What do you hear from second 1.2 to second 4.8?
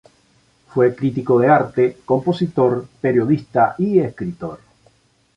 de arte, compositor, periodista y escritor.